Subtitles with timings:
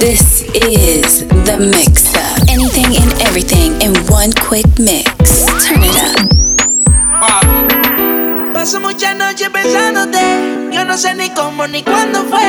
[0.00, 2.48] This is the mix up.
[2.48, 5.44] Anything and everything in one quick mix.
[5.60, 6.24] Turn it up.
[8.54, 10.72] Paso muchas noches pensándote.
[10.72, 12.40] Yo no sé ni cómo ni cuándo fue.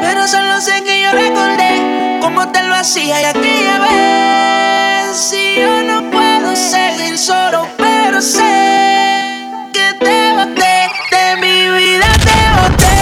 [0.00, 5.12] Pero solo sé que yo recordé cómo te lo hacía y aquella.
[5.12, 12.38] Si yo no puedo seguir solo, pero sé que te boté de mi vida, te
[12.62, 12.93] boté.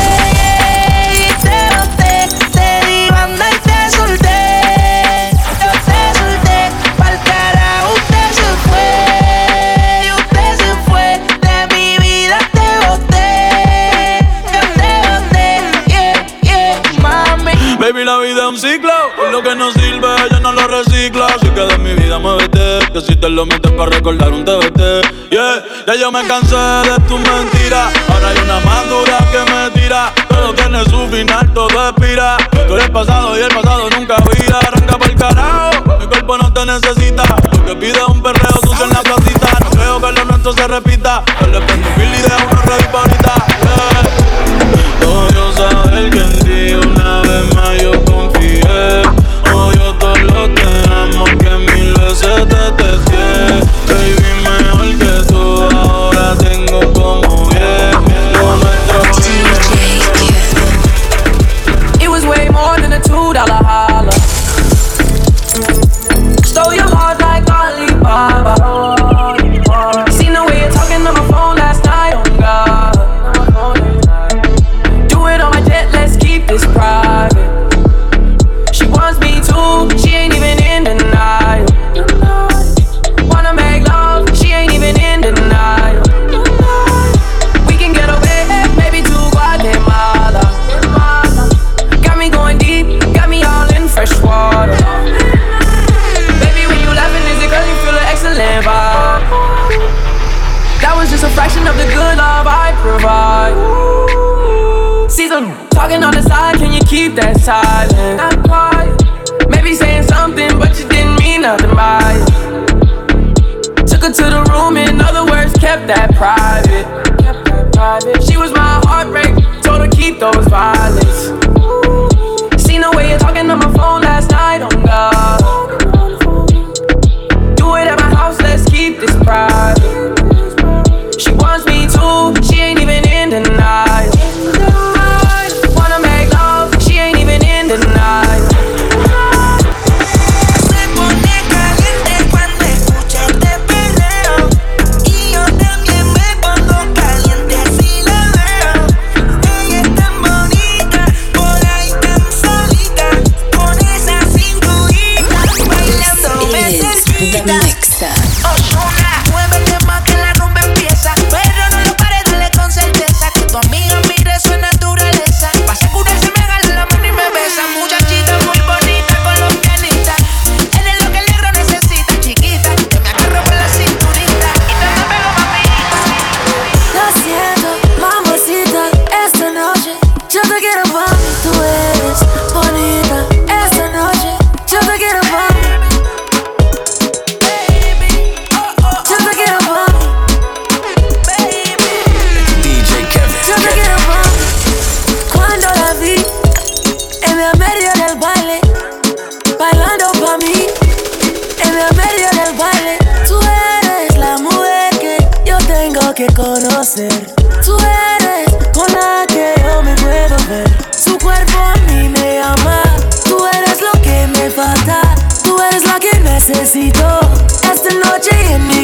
[18.53, 21.25] Un lo que no sirve, yo no lo reciclo.
[21.25, 22.81] Así que de mi vida muévete.
[22.93, 25.31] Que si te lo metes para recordar un TBT.
[25.31, 27.93] Yeah, ya yo me cansé de tus mentiras.
[28.09, 30.13] Ahora hay una más dura que me tira.
[30.29, 32.37] Todo tiene su final, todo expira.
[32.69, 34.59] Tú eres pasado y el pasado nunca vida.
[34.59, 35.99] Arranca por el carajo.
[35.99, 37.25] Mi cuerpo no te necesita.
[37.53, 39.49] Lo que pide un perreo, tú en la placita.
[39.61, 41.23] No creo que lo nuestro se repita.
[41.41, 43.52] Yo le prendo un y de uno ready pa' ahorita.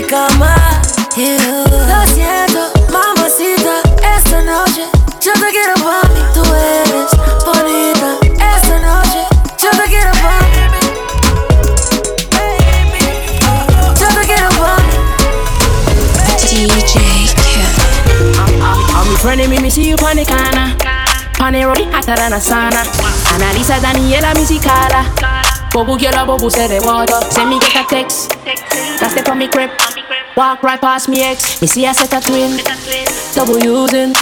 [0.08, 0.56] Cama.
[1.16, 1.36] You.
[1.86, 3.82] Lo siento, mamacita.
[4.16, 4.84] Esta noche
[5.20, 6.20] yo te quiero pa' mí.
[6.32, 7.10] Tú eres
[7.44, 8.16] bonita.
[8.54, 9.26] Esta noche
[9.58, 10.40] yo te quiero pa'
[10.72, 10.80] mí.
[14.00, 14.94] Yo te quiero pa' mí.
[16.48, 16.94] DJ
[17.34, 18.62] Kevin.
[18.94, 20.76] I'm friendly, me, me see you on the corner.
[21.38, 22.82] Pane roll hotter than a sauna.
[23.34, 25.04] Analiza Daniela Musicala.
[25.72, 27.20] Bobu quiero bobu se de water.
[27.30, 28.34] Send me get a text.
[29.00, 29.70] That's the on me crib.
[30.38, 31.60] Walk right past me ex.
[31.60, 32.62] Me see a set of twin.
[33.34, 34.14] Double using.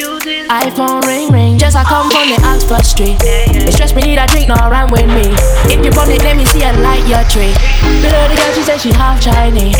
[0.48, 1.58] iPhone ring ring.
[1.60, 3.20] Just I come from the Oxford Street.
[3.20, 5.28] It stress me need a drink, no rhyme with me.
[5.68, 7.52] If you bump it, let me see a light your tree.
[8.00, 9.76] Below the girl, she said she half Chinese.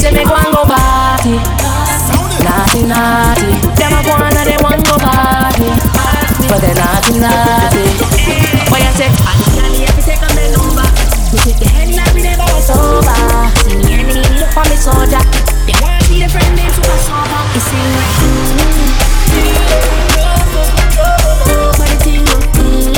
[0.00, 1.36] Say me go and go party.
[2.40, 3.52] Naughty naughty.
[3.76, 5.68] Them a go and they want go party.
[6.48, 7.84] But they naughty naughty.
[8.72, 9.12] What you say?
[9.12, 10.88] I'm gonna take on number.
[11.28, 13.20] We take the headline, we never was over.
[13.68, 15.20] Me and me look for me soldier.
[15.66, 17.38] Yeah, need a friend named Super Saba.
[17.56, 18.44] It seems.
[21.78, 22.34] But the thing Oh.
[22.36, 22.90] Oh.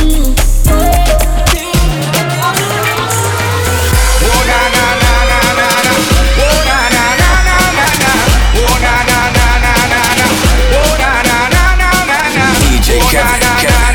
[13.39, 13.77] Oh.
[13.79, 13.86] Oh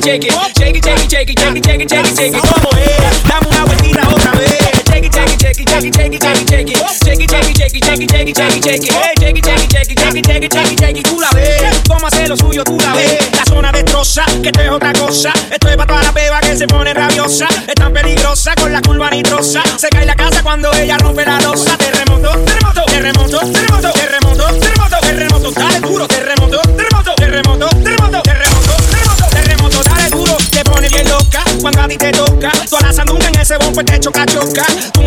[0.00, 2.16] it, shake it, shake it, shake it, shake it, shake it, shake it, shake it,
[2.16, 3.22] shake it, ¿cómo es?
[3.28, 4.58] Dame una vueltita otra vez.
[4.90, 7.50] Shake it, shake it, shake it, shake it, shake it, shake it, shake it, shake
[7.50, 9.09] it, shake it, shake it, shake it, shake it, shake it.
[34.50, 34.99] sky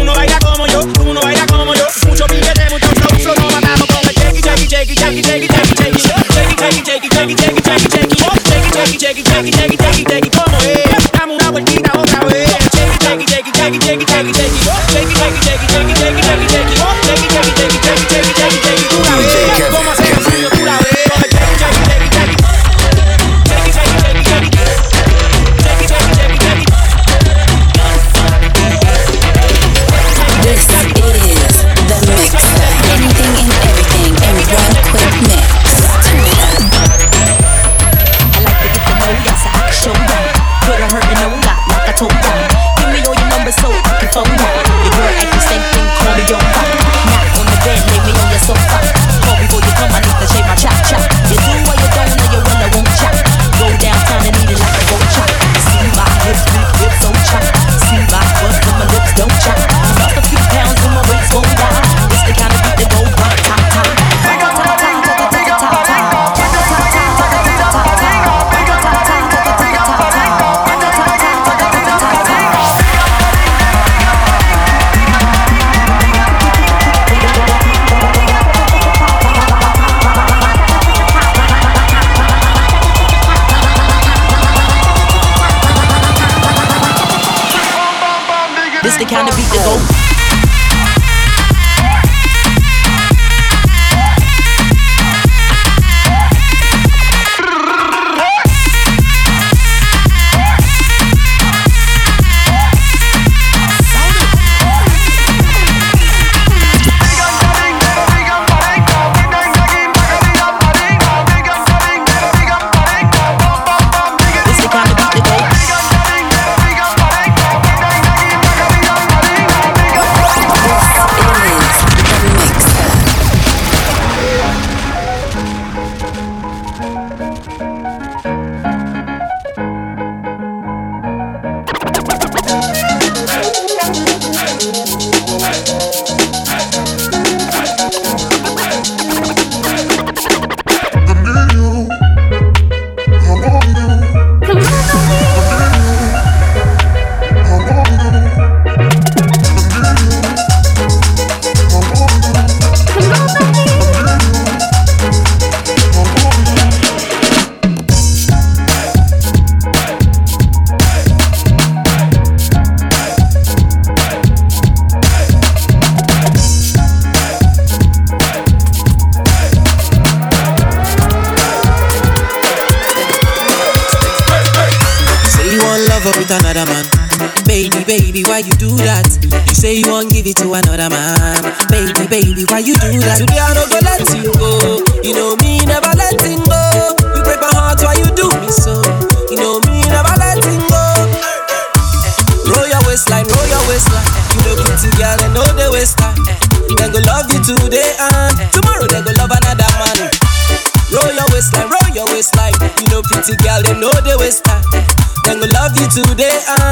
[206.13, 206.62] today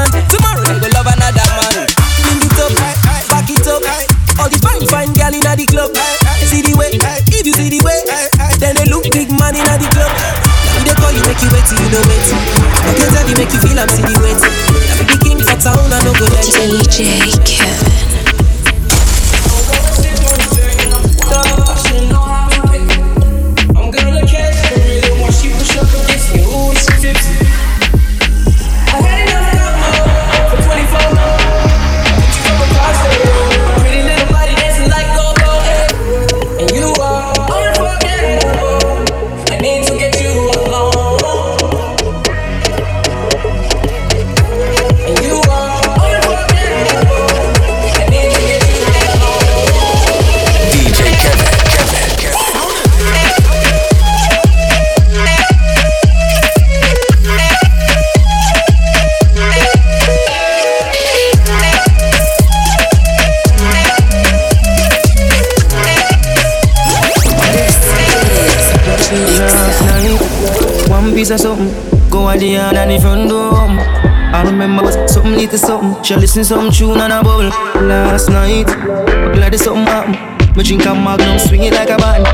[76.12, 77.48] She listen some tune on a bubble
[77.88, 78.66] last night.
[78.66, 80.12] But glad it's something happen.
[80.54, 82.26] Me drink a magnum, swing it like a band.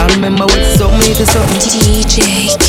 [0.00, 1.60] I remember what something little something.
[1.60, 2.59] DJ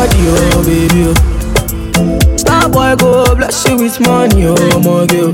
[0.00, 1.12] body, oh baby.
[2.00, 2.36] Oh.
[2.36, 5.32] Star boy go bless you with money, oh my girl.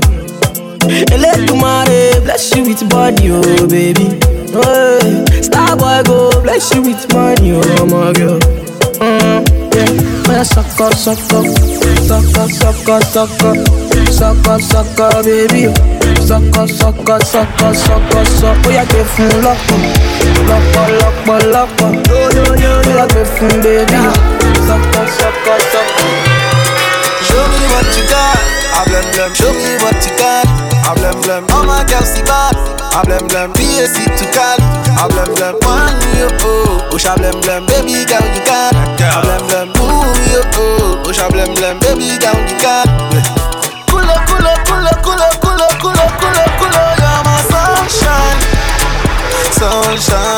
[1.13, 4.19] Eledumare bless you with body, oh baby.
[4.51, 5.41] Hey.
[5.41, 8.39] Star boy go bless you with money, oh my girl.
[8.99, 10.27] Mm, yeah.
[10.27, 11.45] Man, suck up, suck up,
[12.03, 13.57] suck up, suck up, suck up,
[14.11, 15.71] suck up, suck up, baby.
[16.27, 18.65] Suck up, suck up, suck up, suck up, suck up.
[18.65, 19.07] Oh yeah, get
[19.43, 22.07] lock up, up, up, up.
[22.09, 24.26] Yo, oh yeah, get fun, baby.
[24.67, 25.87] Up, suck up, up.
[27.23, 28.37] Show me what you got.
[28.75, 29.31] I blem blem.
[29.35, 30.45] Show me what you got.
[30.83, 31.43] I blem blem.
[31.51, 32.55] All my girls see bad.
[32.93, 33.53] I blem blem.
[33.55, 34.63] PAC to Cali.
[34.99, 35.55] I blem blem.
[35.63, 36.87] One you oh.
[36.91, 37.65] Push I blem blem.
[37.67, 38.75] Baby girl you got.
[38.75, 39.67] I blem blem.
[39.79, 41.01] Ooh you oh.
[41.03, 41.79] Push I blem blem.
[41.79, 42.87] Baby girl you got.
[43.89, 46.83] Kulo kulo kulo kulo kulo kulo kulo kulo.
[46.99, 48.39] You're my sunshine.
[49.55, 50.36] Sunshine.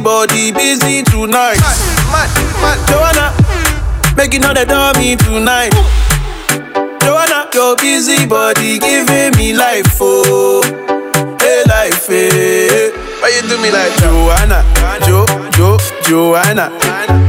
[0.00, 1.58] Your busy body busy tonight.
[2.88, 3.34] Joanna,
[4.16, 5.72] make you know they do me tonight.
[7.00, 10.62] Joanna, your busy body giving me life, oh,
[11.40, 12.90] hey life, hey.
[13.20, 14.64] Why you do me like Joanna,
[15.06, 16.70] Jo, Jo, Joanna?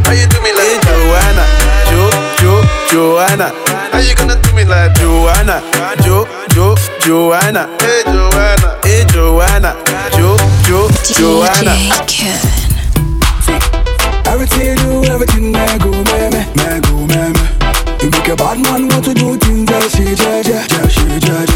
[0.05, 1.43] Why you do me like hey, Joanna,
[1.91, 2.09] Jo,
[2.39, 3.51] Jo, Joanna?
[3.91, 5.61] How you gonna do me like Joanna,
[6.03, 7.67] Jo, Jo, Joanna?
[7.81, 9.75] Hey Joanna, hey Joanna,
[10.15, 10.37] Jo,
[10.71, 10.87] Jo,
[11.19, 11.73] Joanna.
[11.75, 12.71] DJ Kevin.
[14.25, 17.43] Everything you do, everything may go, me, me, may go, me, me.
[18.01, 21.19] You make a bad man want to do things that she, ja, ja, ja, she,
[21.27, 21.50] ja,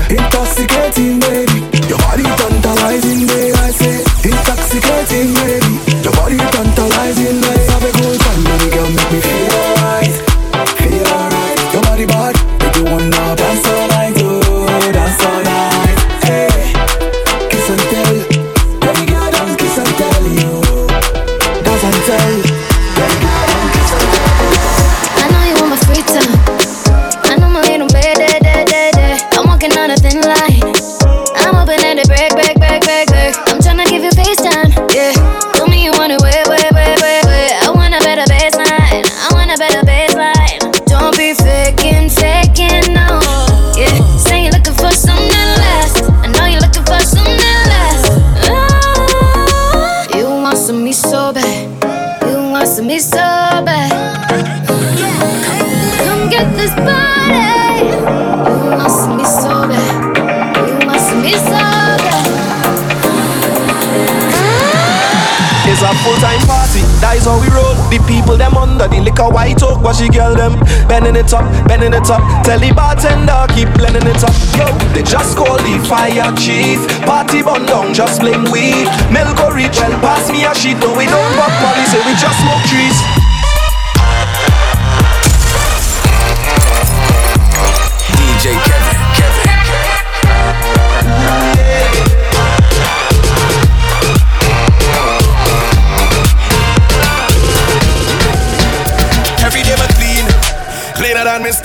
[67.90, 71.46] The people them under the liquor white oak, but she girl them bending it up,
[71.68, 72.20] bending it up.
[72.44, 74.36] Tell the bartender keep blending it up.
[74.60, 76.84] Yo, they just call the fire chief.
[77.08, 78.90] Party bun down, just blame weed.
[79.14, 82.38] Milk or rich, well pass me a sheet, no we don't pop policy, we just
[82.44, 83.25] smoke trees.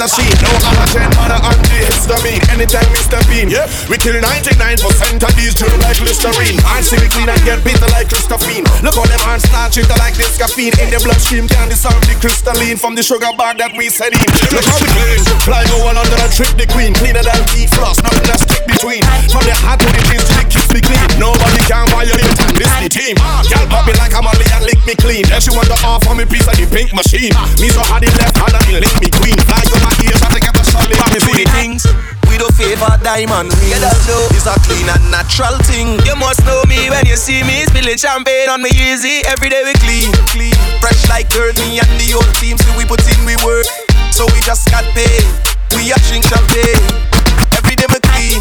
[0.01, 0.17] Mr.
[0.17, 0.33] Sheen.
[0.41, 2.41] No allergen, mother antihistamine.
[2.49, 3.21] Anytime Mr.
[3.29, 3.69] Bean, yeah.
[3.85, 4.81] We kill 99%
[5.21, 6.57] of these drill like Listerine.
[6.65, 8.65] I see we clean and get bitter like Christophine.
[8.81, 10.73] Look on them hands start treated like this caffeine.
[10.81, 14.25] In the bloodstream, can dissolve the crystalline from the sugar bag that we set in.
[14.57, 15.21] Look how we clean.
[15.45, 16.97] Fly go one under and trick the queen.
[16.97, 19.05] Cleaner than beef floss, nothing that's stick between.
[19.29, 21.05] From the heart to the knees to the kids, we clean.
[21.21, 23.21] Nobody can violate and this the team.
[23.53, 24.33] Y'all pop it like I'm a
[24.65, 25.25] lick lick me clean.
[25.29, 27.33] Then she want the off on me piece of the pink machine.
[27.37, 27.45] Ah.
[27.61, 29.37] Me so hard it left hand and it lick me queen.
[29.45, 30.97] Fly over ears and get a solid.
[30.97, 31.85] Me do the things
[32.29, 33.69] we do favor diamond rings.
[33.69, 35.99] Yeah, that know it's a clean and natural thing.
[36.07, 39.21] You must know me when you see me spilling champagne on me easy.
[39.29, 41.59] Every day we clean, clean, fresh like dirt.
[41.61, 43.69] Me and the old team, so we put in we work.
[44.15, 45.27] So we just got paid.
[45.77, 46.87] We are drink champagne.
[47.59, 48.41] Every day we clean,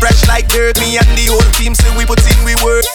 [0.00, 0.80] fresh like dirt.
[0.80, 2.88] Me and the old team, say we put in we work.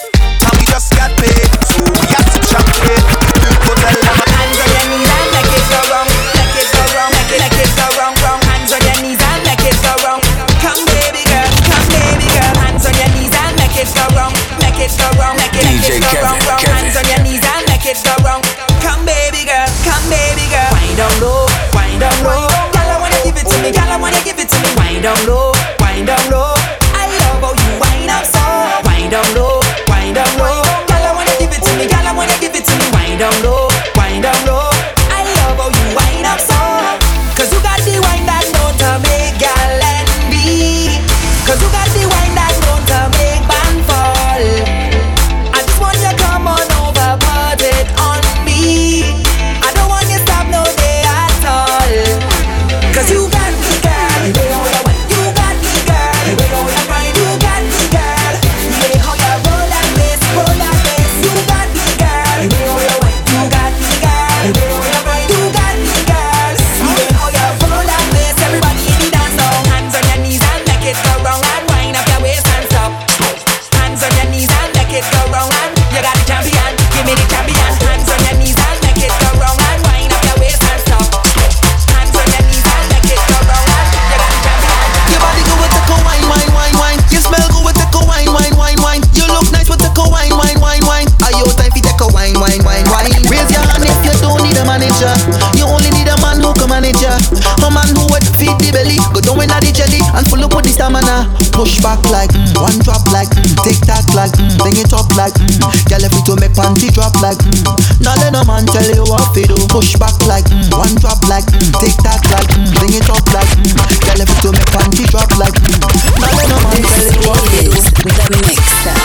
[106.66, 107.62] man fi drop like mm.
[108.02, 110.66] Now let no man tell you what fi do Push back like mm.
[110.74, 111.70] One drop like mm.
[111.78, 112.74] Take that like mm.
[112.74, 113.70] Bring it up like mm.
[114.02, 115.78] Tell if it to make one drop like mm.
[116.18, 117.78] Now let no man tell you what fi do
[118.26, 118.95] The mixer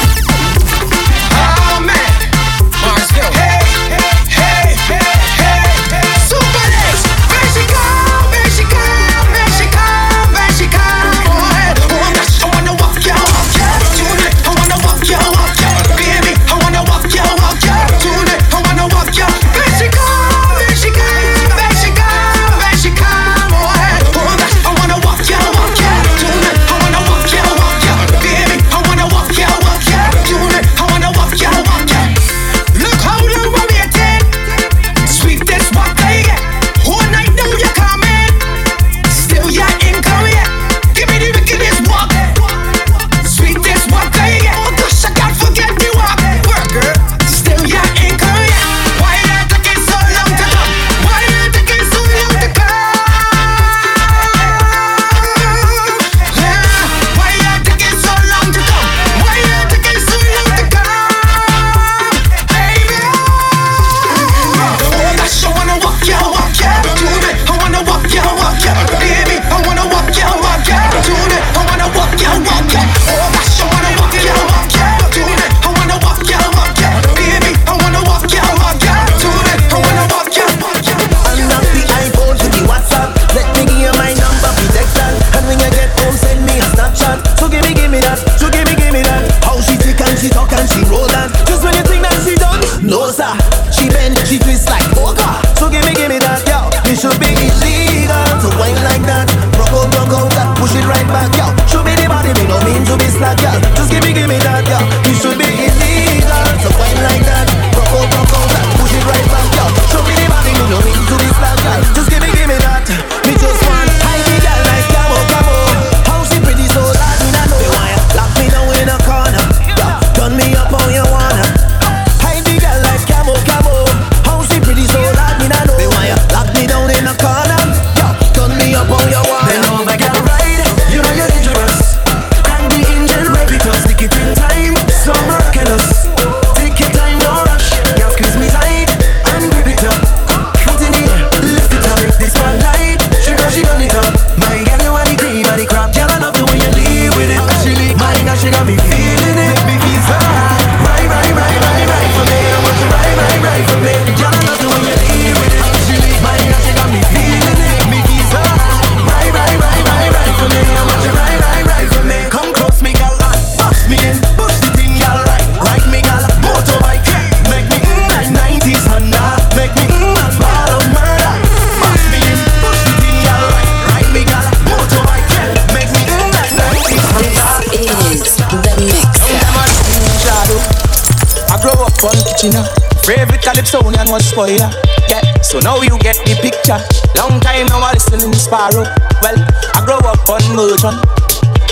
[184.34, 184.72] for ya.
[185.10, 185.22] Yeah.
[185.42, 186.80] So now you get the picture.
[187.20, 188.88] Long time now I listen to Sparrow.
[189.22, 189.38] Well,
[189.76, 190.96] I grow up on Mojon.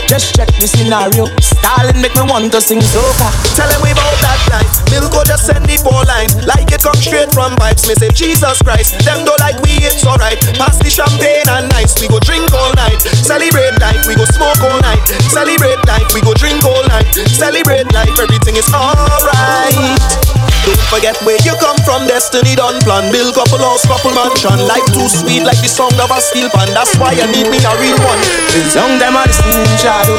[0.10, 1.30] Just check the scenario.
[1.38, 3.30] Stalin make me want to sing soca.
[3.54, 4.74] Tell him about that life.
[4.89, 7.86] Milko just send the four lines Like it come straight from vibes.
[7.86, 8.98] Me say Jesus Christ.
[9.06, 10.41] Them don't like we, it's alright.
[10.58, 11.93] Pass the champagne and nights.
[12.02, 12.98] We go drink all night.
[13.22, 14.02] Celebrate life.
[14.10, 15.06] We go smoke all night.
[15.30, 16.10] Celebrate life.
[16.17, 17.06] We go drink all night.
[17.30, 18.10] Celebrate life.
[18.17, 20.38] Everything is alright
[20.89, 22.10] forget where you come from.
[22.10, 23.13] Destiny done plan.
[23.13, 24.58] Build couple house, couple mansion.
[24.65, 26.73] Life too sweet, like the sound of a steel pan.
[26.73, 28.17] That's why I need me a real one.
[28.58, 30.17] It's young them I listening in shadow.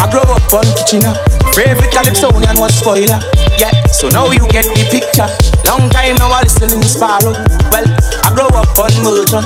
[0.00, 1.16] I grow up on Kitchener.
[1.16, 1.24] Uh.
[1.56, 3.18] Favorite Calypsonian was spoiler.
[3.58, 5.26] Yeah, so now you get the picture.
[5.66, 7.32] Long time now I listen in Sparrow.
[7.72, 7.86] Well,
[8.24, 9.44] I grow up on Milton.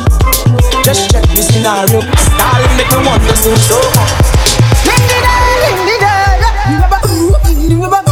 [0.84, 2.00] Just check the scenario.
[2.18, 4.10] Stalin make me wonder, seems so bad.
[4.84, 4.92] The
[6.90, 7.06] bell,
[7.46, 8.03] ring the bell.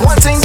[0.00, 0.43] One thing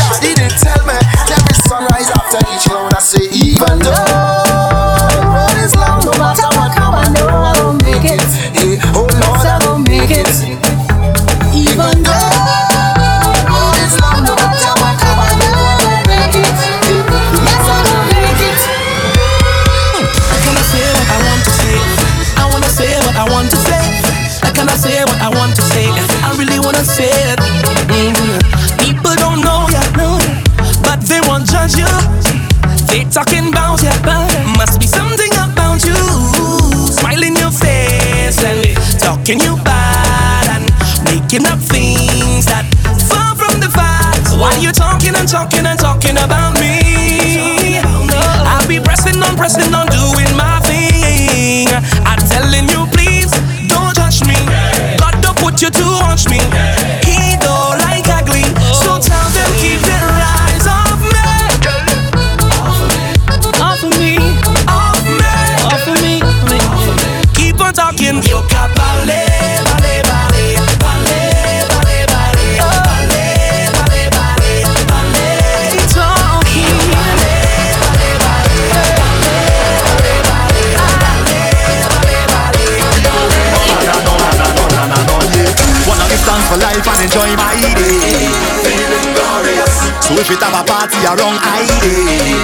[90.19, 92.35] we fit have a party around I day.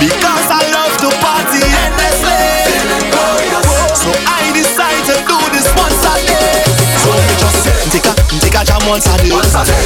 [0.00, 2.48] Because I love to party endlessly.
[3.92, 6.64] So I decide to do this once a day.
[7.04, 7.60] So you just
[7.92, 9.36] take a take a jam once a day.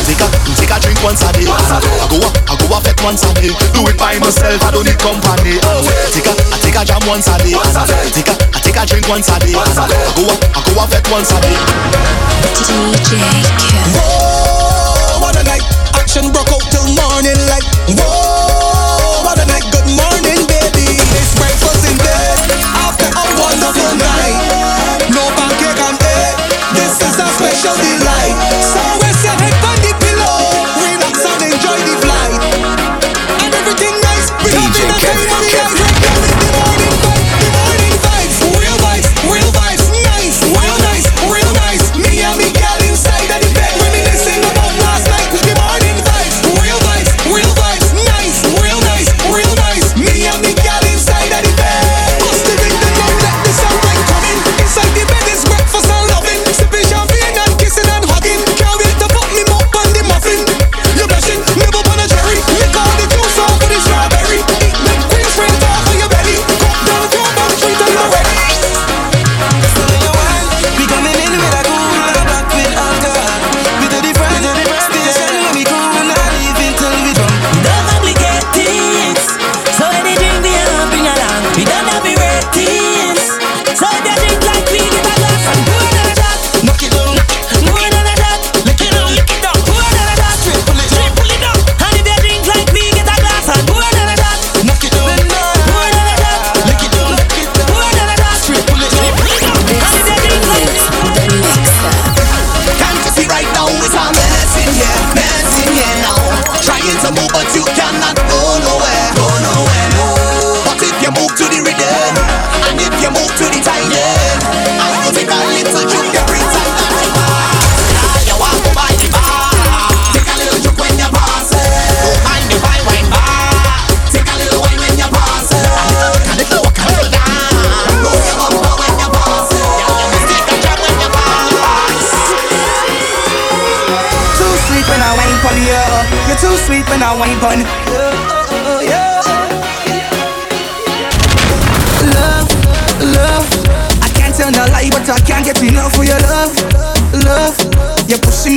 [0.06, 1.50] Take a take a drink once a day.
[1.50, 3.50] I go up, I go up fet once a day.
[3.74, 5.58] Do it by myself, I don't need company.
[6.14, 7.58] Take a I take a jam once a day.
[8.14, 9.58] Take a I take a drink once a day.
[9.58, 11.58] I go up, I go up fet once a day.
[12.62, 13.10] DJ
[13.58, 14.51] Kill.
[15.44, 15.62] Night.
[15.98, 17.66] Action broke out till morning light.
[17.98, 19.64] Whoa, what a night.
[19.74, 20.86] Good morning, baby.
[21.18, 24.38] It's breakfast in bed after a wonderful night.
[25.10, 26.34] No pancake and egg.
[26.78, 28.36] This is a special delight.
[28.62, 28.91] So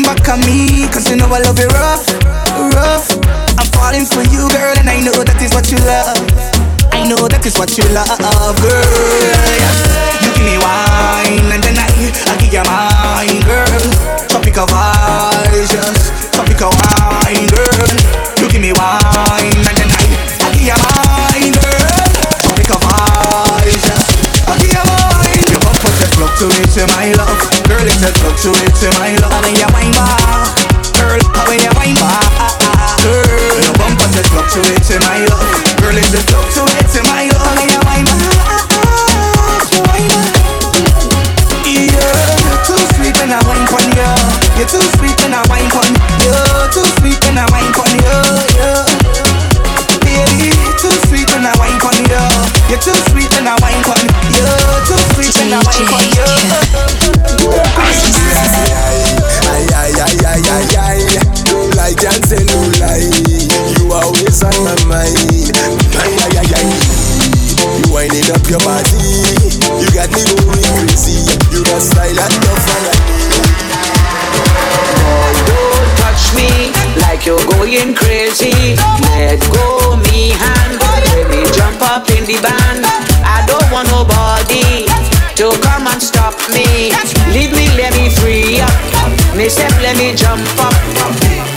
[0.06, 2.06] back on me, cause you know I love it rough,
[2.78, 3.10] rough.
[3.58, 6.22] I'm falling for you, girl, and I know that is what you love.
[6.94, 8.86] I know that is what you love, girl.
[10.22, 11.90] You give me wine, and then I,
[12.30, 13.86] I give you mine, girl.
[14.30, 17.90] Tropical vibes, just tropical wine, girl.
[18.38, 19.65] You give me wine,
[26.46, 27.82] fluctuate to my love, girl.
[27.82, 29.46] It just fluctuate to my love.
[29.46, 30.54] And you wine bar,
[30.94, 31.18] girl.
[31.34, 32.22] How you wine bar,
[33.02, 33.58] girl.
[33.66, 35.50] Your bumper just fluctuate to my love,
[35.82, 35.98] girl.
[35.98, 37.58] It just fluctuate to my love.
[37.58, 40.46] And you wine you wine bar.
[41.66, 42.14] Yeah,
[42.46, 44.12] you're too sweet when I wine pon you.
[44.62, 45.90] You're too sweet when I wine pon
[46.22, 46.36] you.
[46.70, 48.18] Too sweet when I wine pon you.
[48.54, 48.86] Yeah.
[50.06, 52.45] Baby, too sweet when I wine pon you.
[52.70, 54.02] You're too sweet when I wine pon
[54.34, 54.46] you.
[54.90, 56.26] Too sweet when I wine pon you.
[59.46, 61.00] Ay, ay, ay, ay, ay, ay.
[61.78, 63.06] Like can't say no lie.
[63.78, 65.14] You always on my mind.
[65.94, 66.68] Ay, ay, ay, ay.
[67.78, 68.98] You winding up your body.
[69.78, 71.22] You got me going crazy.
[71.54, 72.98] You got style and your fire.
[75.46, 76.50] Don't touch me
[77.06, 78.74] like you're going crazy.
[79.14, 80.85] Let go me hand, let me
[81.76, 82.86] jump up in the band.
[83.26, 84.86] I don't want nobody
[85.36, 86.92] to come and stop me.
[87.34, 89.36] Leave me, let me free up.
[89.36, 91.55] Me step, let me jump up.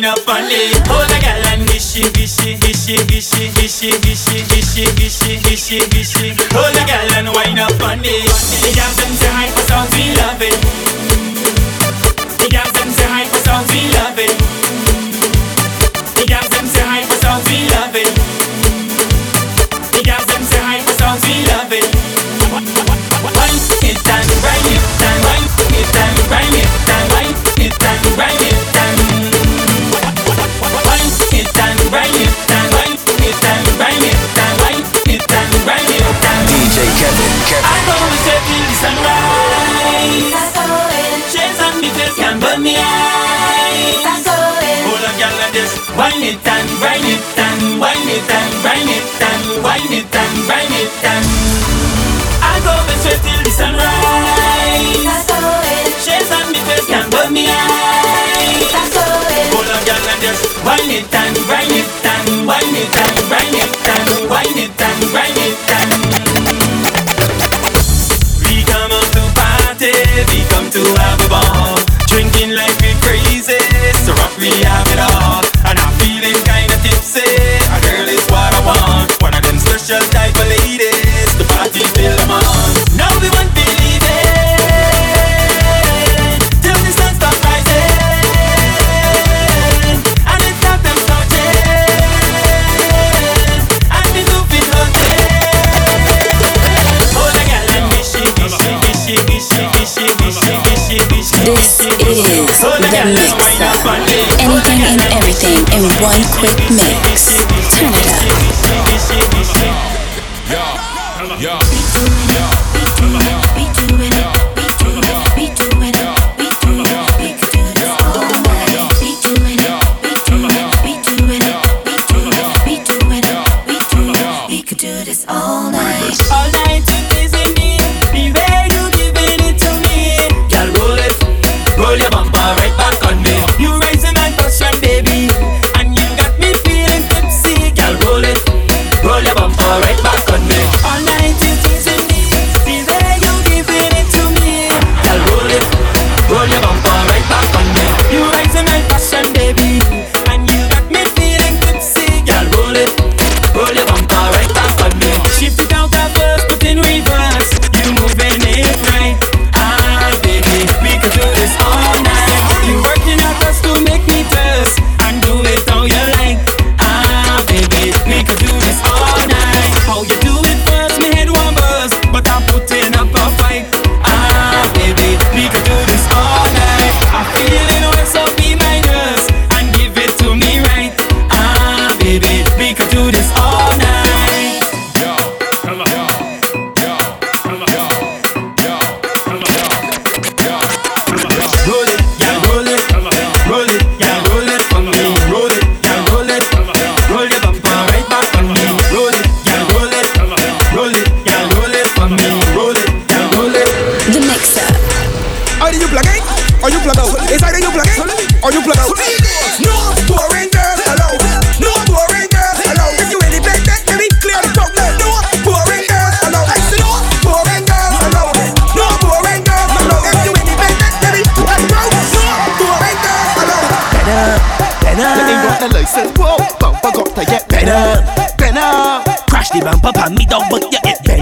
[0.00, 0.88] wind up on it.
[0.88, 6.28] Hold a girl and dishy, dishy, dishy, dishy, dishy, dishy, dishy, dishy, dishy, dishy.
[6.56, 8.24] Hold a girl and wind up on it.
[8.74, 9.39] Dance and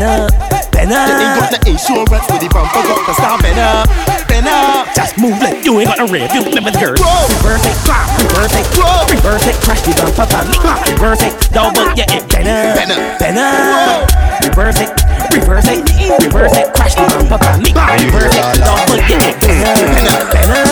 [0.08, 0.32] up,
[0.72, 1.08] bend up.
[1.08, 3.86] You ain't got the insurance with the bumper, got the star, bend up,
[4.26, 4.88] bend up.
[4.96, 6.96] Just move like you ain't got a rev, you live with her.
[6.96, 9.04] Reverse it, clap, reverse it, Whoa.
[9.12, 12.92] reverse it, crash the bumper, bump, clap, reverse it, double, yeah, it, bend up, bend
[12.92, 14.48] up, bend up.
[14.48, 15.07] Reverse it.
[15.32, 15.84] Reverse it,
[16.24, 17.70] reverse it, crash the bumper by me.
[17.72, 19.58] Reverse it, double dip it.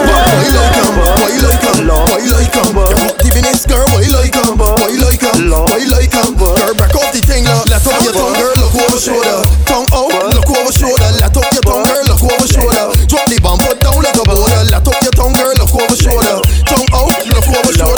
[0.06, 2.68] Boy, like him, boy, like him, boy, like him.
[2.76, 6.12] You hot the Venice girl, boy, like like 'em, boy, like like 'em, boy, like
[6.12, 6.36] like 'em.
[6.36, 7.68] Girl, back off the thing, look.
[7.68, 9.40] Let off your tongue, girl, look over shoulder.
[9.64, 11.08] Tongue out, look over shoulder.
[11.20, 12.92] Let off your tongue, girl, look over shoulder.
[13.08, 14.64] Drop the bumper down like a border.
[14.68, 16.36] Let off your tongue, girl, look over shoulder.
[16.68, 17.95] Tongue out, look over shoulder.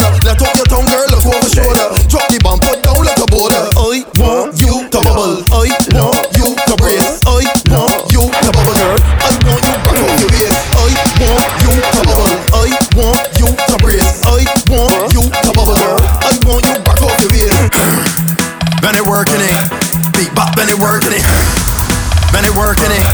[22.69, 23.05] Working it.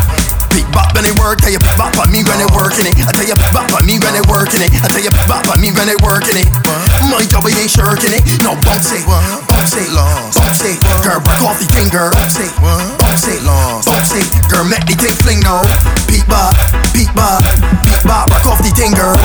[0.51, 2.95] Beat bop when it work, tell you bop on me when it working it.
[2.99, 4.71] I tell you bop on me when it working it.
[4.83, 6.47] I tell you bop on me when it working it.
[7.07, 8.23] My job ain't shirking it.
[8.43, 9.87] No bounce it, bounce it,
[10.35, 10.75] bounce it.
[11.07, 12.11] Girl, break off the thing, girl.
[12.11, 14.27] Bounce it, bounce it, bounce it.
[14.51, 15.63] Girl, make the thing fling now.
[16.11, 16.51] Beat bop,
[16.91, 17.39] beat bop,
[17.87, 18.27] beat bop.
[18.27, 19.15] Break off the thing, girl.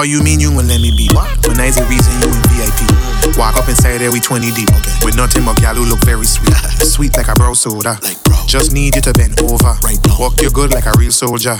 [0.00, 1.12] How you mean you won't let me be?
[1.44, 3.36] When there's a reason you in VIP.
[3.36, 4.72] Walk up inside there we 20 deep.
[5.04, 6.56] With nothing but gal who look very sweet.
[6.80, 8.00] sweet like a bro soda.
[8.46, 9.76] Just need you to bend over.
[9.84, 11.58] Right, Walk you good like a real soldier.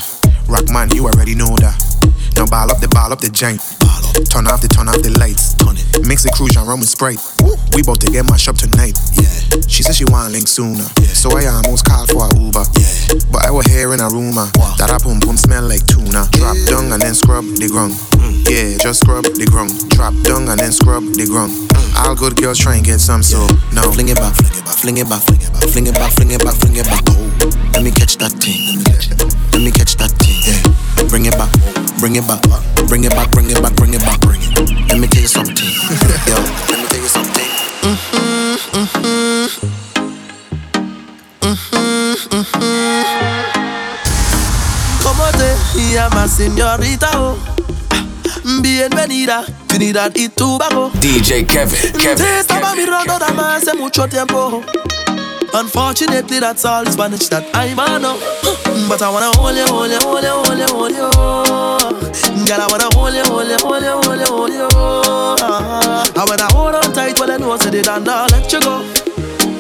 [0.49, 1.77] Rock man, you already know that.
[2.35, 3.61] Now ball up the ball up the jank.
[4.33, 5.61] Turn off the turn off the lights.
[6.01, 7.21] Mix the cruise and rum with Sprite.
[7.75, 8.99] We bout to get mashed up tonight.
[9.15, 9.63] Yeah.
[9.69, 10.85] She said she want link sooner.
[11.15, 12.65] So I almost called for a Uber.
[13.31, 16.27] But I was hearing a rumor that a pum pum smell like tuna.
[16.35, 17.95] Drop down and then scrub the ground.
[18.47, 19.71] Yeah, just scrub the ground.
[19.95, 21.55] Drop down and then scrub the ground.
[21.97, 23.83] All good girls try and get some, so no.
[23.93, 26.57] Fling it back, fling it back, fling it back, fling it back, fling it back,
[26.57, 27.03] fling it back, fling it back.
[27.07, 27.31] Oh,
[27.75, 28.83] let me catch that thing.
[29.53, 30.43] Let me catch that thing.
[30.43, 31.07] Yeah.
[31.09, 31.51] Bring it back,
[31.99, 32.43] bring it back,
[32.89, 34.51] bring it back, bring it back, bring it back, bring it.
[34.89, 35.71] Let me tell you something.
[36.27, 36.35] Yo,
[36.71, 37.50] let me tell you something.
[45.03, 47.11] ¿Cómo te llamas, señorita?
[47.15, 47.37] Oh?
[48.61, 50.91] Bienvenida, Trinidad y Tobago.
[51.01, 52.17] DJ Kevin, Kevin.
[52.17, 53.57] Te estaba Kevin, mirando Kevin.
[53.57, 54.63] Hace mucho tiempo.
[55.53, 58.19] Unfortunately, that's all the Spanish that I know.
[58.89, 61.11] But I wanna hold you, hold you, hold you, hold you, hold you.
[62.47, 64.69] Girl, I wanna hold you, hold you, hold you, hold you, hold you.
[64.71, 66.21] Uh-huh.
[66.21, 68.53] And when I hold on tight, well I know I said it and I'll let
[68.53, 68.83] you go.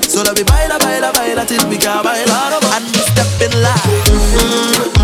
[0.02, 2.80] So let me baila, baila, baila till we can't baila no more.
[3.10, 3.90] Step in line.
[4.06, 4.99] Mm-hmm.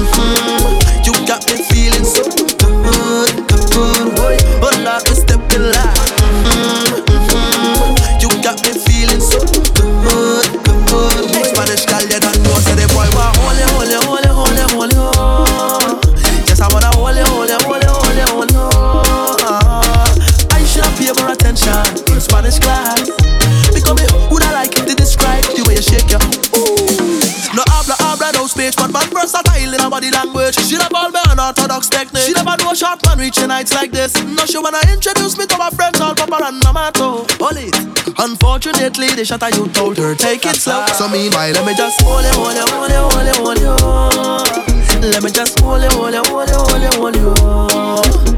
[34.46, 37.28] So she wanna introduce me to her friends, all Papa and Namato.
[37.40, 37.74] Hold it.
[38.18, 40.86] Unfortunately, the shot I you told her, take it slow.
[40.86, 45.12] So meanwhile, let me just hold it, hold it, hold it, hold it, hold it.
[45.12, 48.35] Let me just hold it, hold it, hold it, hold it, hold it.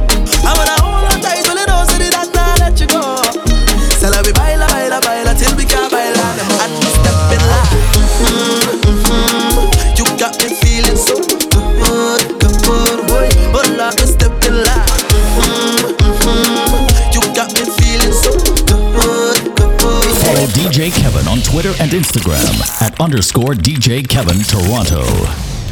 [21.60, 25.67] Twitter and Instagram at underscore DJ Kevin Toronto.